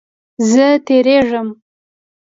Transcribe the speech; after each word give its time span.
زه 0.49 0.67
تیریږم 0.85 1.47